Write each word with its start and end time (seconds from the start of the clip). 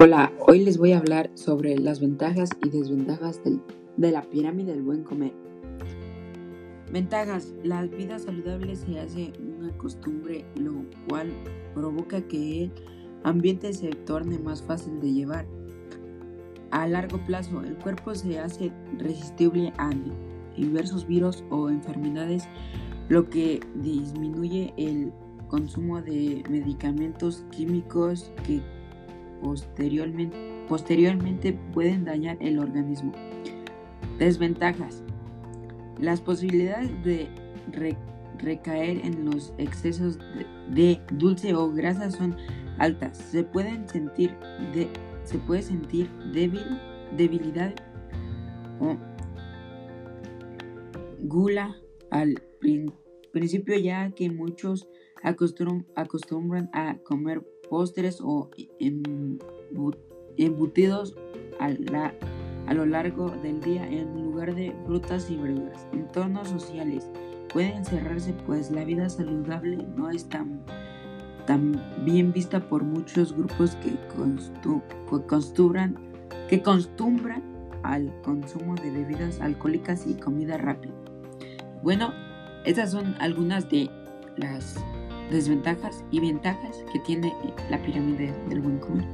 Hola, 0.00 0.32
hoy 0.46 0.60
les 0.60 0.78
voy 0.78 0.92
a 0.92 0.98
hablar 0.98 1.28
sobre 1.34 1.76
las 1.76 1.98
ventajas 1.98 2.50
y 2.64 2.68
desventajas 2.68 3.40
de 3.96 4.12
la 4.12 4.22
pirámide 4.22 4.70
del 4.70 4.82
buen 4.82 5.02
comer. 5.02 5.32
Ventajas. 6.92 7.52
La 7.64 7.82
vida 7.82 8.20
saludable 8.20 8.76
se 8.76 9.00
hace 9.00 9.32
una 9.58 9.76
costumbre, 9.76 10.44
lo 10.54 10.84
cual 11.08 11.32
provoca 11.74 12.20
que 12.20 12.62
el 12.62 12.72
ambiente 13.24 13.72
se 13.72 13.88
torne 13.88 14.38
más 14.38 14.62
fácil 14.62 15.00
de 15.00 15.12
llevar. 15.12 15.46
A 16.70 16.86
largo 16.86 17.18
plazo, 17.26 17.60
el 17.62 17.74
cuerpo 17.78 18.14
se 18.14 18.38
hace 18.38 18.70
resistible 18.98 19.72
a 19.78 19.90
diversos 20.56 21.08
virus 21.08 21.42
o 21.50 21.70
enfermedades, 21.70 22.44
lo 23.08 23.28
que 23.28 23.58
disminuye 23.74 24.72
el 24.76 25.12
consumo 25.48 26.00
de 26.00 26.44
medicamentos 26.48 27.44
químicos 27.50 28.30
que 28.46 28.62
posteriormente, 29.42 30.36
posteriormente 30.68 31.52
pueden 31.72 32.04
dañar 32.04 32.36
el 32.40 32.58
organismo. 32.58 33.12
Desventajas. 34.18 35.02
Las 36.00 36.20
posibilidades 36.20 36.90
de 37.04 37.28
recaer 38.38 39.04
en 39.04 39.24
los 39.24 39.52
excesos 39.58 40.18
de, 40.70 41.00
dulce 41.12 41.54
o 41.54 41.72
grasa 41.72 42.10
son 42.10 42.36
altas. 42.78 43.16
Se 43.16 43.44
pueden 43.44 43.88
sentir 43.88 44.34
de, 44.74 44.88
se 45.24 45.38
puede 45.38 45.62
sentir 45.62 46.08
débil, 46.32 46.64
debilidad 47.16 47.74
o 48.80 48.96
gula 51.20 51.76
al 52.10 52.40
principio 53.32 53.76
ya 53.78 54.10
que 54.12 54.30
muchos 54.30 54.88
acostumbran 55.22 56.70
a 56.72 56.96
comer 56.98 57.44
postres 57.68 58.20
o 58.22 58.50
embutidos 60.36 61.16
a, 61.58 61.70
lo 62.72 62.86
largo 62.86 63.30
del 63.42 63.60
día 63.60 63.86
en 63.88 64.22
lugar 64.22 64.54
de 64.54 64.74
frutas 64.86 65.30
y 65.30 65.36
verduras. 65.36 65.86
Entornos 65.92 66.48
sociales 66.48 67.10
pueden 67.52 67.84
cerrarse 67.84 68.32
pues 68.46 68.70
la 68.70 68.84
vida 68.84 69.08
saludable 69.08 69.78
no 69.96 70.10
es 70.10 70.28
tan, 70.28 70.62
tan 71.46 71.82
bien 72.04 72.32
vista 72.32 72.60
por 72.68 72.84
muchos 72.84 73.32
grupos 73.32 73.76
que, 73.76 73.96
costumbran 76.62 77.42
al 77.82 78.12
consumo 78.22 78.74
de 78.74 78.90
bebidas 78.90 79.40
alcohólicas 79.40 80.06
y 80.06 80.14
comida 80.14 80.58
rápida. 80.58 80.94
Bueno, 81.82 82.12
estas 82.64 82.90
son 82.90 83.14
algunas 83.20 83.68
de 83.70 83.88
las 84.36 84.76
desventajas 85.30 86.04
y 86.10 86.20
ventajas 86.20 86.76
que 86.92 86.98
tiene 87.00 87.34
la 87.70 87.82
pirámide 87.82 88.32
del 88.48 88.60
buen 88.60 88.78
comer. 88.78 89.06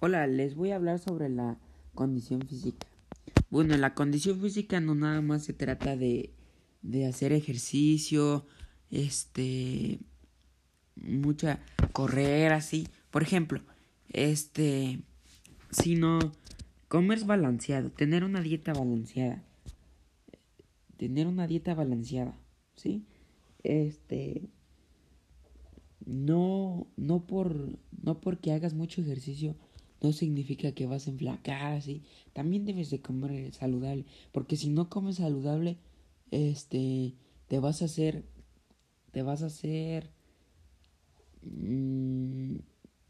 Hola, 0.00 0.26
les 0.26 0.54
voy 0.54 0.72
a 0.72 0.76
hablar 0.76 0.98
sobre 0.98 1.28
la 1.28 1.58
condición 1.94 2.42
física. 2.42 2.86
Bueno, 3.50 3.76
la 3.76 3.94
condición 3.94 4.40
física 4.40 4.80
no 4.80 4.94
nada 4.94 5.20
más 5.20 5.44
se 5.44 5.52
trata 5.52 5.96
de, 5.96 6.34
de 6.82 7.06
hacer 7.06 7.32
ejercicio, 7.32 8.44
este, 8.90 10.00
mucha 10.96 11.60
correr 11.92 12.52
así. 12.52 12.88
Por 13.10 13.22
ejemplo, 13.22 13.62
este, 14.08 15.00
sino 15.70 16.18
comer 16.88 17.24
balanceado, 17.24 17.90
tener 17.90 18.24
una 18.24 18.40
dieta 18.40 18.72
balanceada 18.72 19.42
tener 20.96 21.26
una 21.26 21.46
dieta 21.46 21.74
balanceada, 21.74 22.38
¿sí? 22.74 23.04
Este 23.62 24.48
no 26.04 26.86
no 26.96 27.26
por 27.26 27.78
no 28.02 28.20
porque 28.20 28.52
hagas 28.52 28.74
mucho 28.74 29.00
ejercicio 29.00 29.56
no 30.02 30.12
significa 30.12 30.72
que 30.72 30.86
vas 30.86 31.06
a 31.06 31.10
enflacar, 31.10 31.80
¿sí? 31.82 32.02
También 32.32 32.64
debes 32.64 32.90
de 32.90 33.00
comer 33.00 33.52
saludable, 33.54 34.04
porque 34.32 34.56
si 34.56 34.68
no 34.68 34.88
comes 34.88 35.16
saludable, 35.16 35.78
este 36.30 37.14
te 37.48 37.58
vas 37.58 37.82
a 37.82 37.86
hacer 37.86 38.24
te 39.12 39.22
vas 39.22 39.42
a 39.42 39.46
hacer 39.46 40.10
mm, 41.42 42.56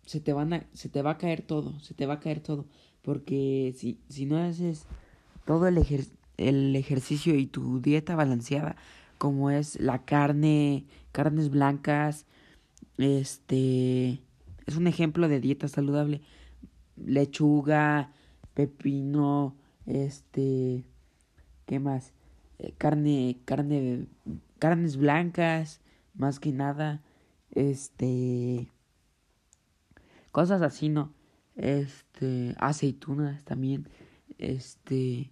se 0.06 0.20
te 0.20 0.32
van 0.32 0.52
a 0.52 0.66
se 0.72 0.88
te 0.88 1.02
va 1.02 1.12
a 1.12 1.18
caer 1.18 1.42
todo, 1.42 1.78
se 1.80 1.94
te 1.94 2.06
va 2.06 2.14
a 2.14 2.20
caer 2.20 2.40
todo, 2.40 2.66
porque 3.02 3.74
si 3.76 4.00
si 4.08 4.26
no 4.26 4.38
haces 4.38 4.86
todo 5.44 5.66
el 5.68 5.78
ejercicio 5.78 6.16
el 6.36 6.74
ejercicio 6.76 7.36
y 7.36 7.46
tu 7.46 7.80
dieta 7.80 8.16
balanceada, 8.16 8.76
como 9.18 9.50
es 9.50 9.80
la 9.80 10.04
carne, 10.04 10.84
carnes 11.12 11.50
blancas, 11.50 12.26
este, 12.98 14.22
es 14.66 14.76
un 14.76 14.86
ejemplo 14.86 15.28
de 15.28 15.40
dieta 15.40 15.68
saludable, 15.68 16.20
lechuga, 16.96 18.12
pepino, 18.54 19.56
este, 19.86 20.84
¿qué 21.66 21.78
más? 21.78 22.12
Eh, 22.58 22.72
carne, 22.76 23.38
carne, 23.44 24.06
carnes 24.58 24.96
blancas, 24.96 25.80
más 26.14 26.40
que 26.40 26.52
nada, 26.52 27.02
este, 27.50 28.70
cosas 30.32 30.62
así, 30.62 30.88
¿no? 30.88 31.12
Este, 31.56 32.54
aceitunas 32.58 33.44
también, 33.44 33.88
este, 34.38 35.30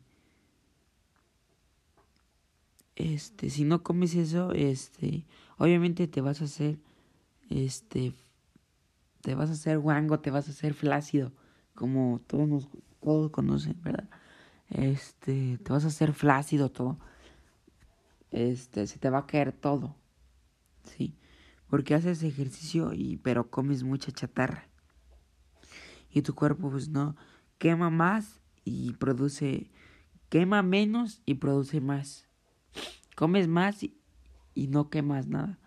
este, 2.97 3.51
si 3.51 3.65
no 3.65 3.83
comes 3.83 4.15
eso, 4.15 4.53
este, 4.53 5.25
obviamente 5.59 6.07
te 6.07 6.21
vas 6.21 6.41
a 6.41 6.45
hacer, 6.45 6.79
este, 7.51 8.15
te 9.21 9.35
vas 9.35 9.51
a 9.51 9.55
hacer 9.55 9.79
guango, 9.79 10.21
te 10.21 10.31
vas 10.31 10.49
a 10.49 10.53
hacer 10.53 10.75
flácido, 10.75 11.33
como 11.75 12.21
todos 12.27 12.49
nos, 12.49 12.69
todos 13.01 13.31
conocen, 13.31 13.81
¿verdad? 13.83 14.09
Este, 14.71 15.59
te 15.59 15.73
vas 15.73 15.85
a 15.85 15.89
hacer 15.89 16.13
flácido 16.13 16.71
todo. 16.71 16.99
Este, 18.31 18.87
se 18.87 18.99
te 18.99 19.11
va 19.11 19.19
a 19.19 19.27
caer 19.27 19.53
todo. 19.53 19.97
Sí, 20.85 21.17
porque 21.69 21.95
haces 21.95 22.23
ejercicio 22.23 22.93
y 22.93 23.17
pero 23.19 23.51
comes 23.51 23.83
mucha 23.83 24.13
chatarra. 24.13 24.69
Y 26.11 26.23
tu 26.23 26.35
cuerpo 26.35 26.71
pues 26.71 26.89
no 26.89 27.17
quema 27.59 27.91
más 27.91 28.41
y 28.65 28.93
produce 28.95 29.71
quema 30.29 30.63
menos 30.63 31.23
y 31.25 31.35
produce 31.35 31.81
más. 31.81 32.29
Comes 33.15 33.49
más 33.49 33.83
y, 33.83 33.97
no 34.69 34.91
quemas 34.91 35.27
nada. 35.29 35.59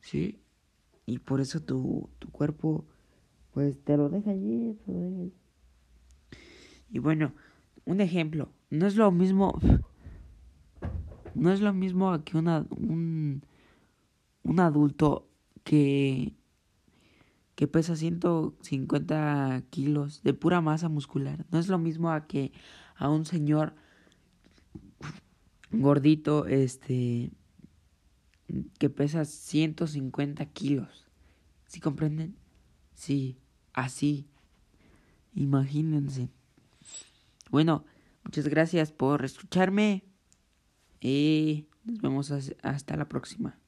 ¿Sí? 0.00 0.40
Y 1.06 1.18
por 1.18 1.40
eso 1.40 1.60
tu, 1.60 2.08
tu 2.18 2.30
cuerpo, 2.30 2.86
pues 3.52 3.82
te 3.84 3.96
lo 3.96 4.08
deja 4.08 4.30
allí. 4.30 4.76
Y 6.90 6.98
bueno, 6.98 7.32
un 7.84 8.00
ejemplo. 8.00 8.52
No 8.70 8.86
es 8.86 8.96
lo 8.96 9.10
mismo. 9.10 9.58
No 11.34 11.50
es 11.50 11.62
lo 11.62 11.72
mismo 11.72 12.22
que 12.24 12.36
una, 12.36 12.66
un, 12.68 13.42
un 14.42 14.60
adulto 14.60 15.30
que, 15.64 16.34
que 17.54 17.66
pesa 17.66 17.96
150 17.96 19.62
kilos 19.70 20.22
de 20.22 20.34
pura 20.34 20.60
masa 20.60 20.90
muscular. 20.90 21.46
No 21.50 21.58
es 21.58 21.68
lo 21.68 21.78
mismo 21.78 22.10
a 22.10 22.26
que 22.26 22.52
a 22.96 23.08
un 23.08 23.24
señor 23.24 23.74
gordito, 25.72 26.46
este, 26.46 27.30
que 28.78 28.90
pesa 28.90 29.24
150 29.24 30.44
kilos. 30.46 31.08
¿Sí 31.66 31.80
comprenden? 31.80 32.36
Sí, 32.94 33.38
así. 33.72 34.28
Imagínense. 35.34 36.28
Bueno, 37.50 37.84
muchas 38.24 38.48
gracias 38.48 38.92
por 38.92 39.24
escucharme 39.24 40.04
y 41.00 41.66
nos 41.84 42.00
vemos 42.00 42.32
hasta 42.62 42.96
la 42.96 43.08
próxima. 43.08 43.58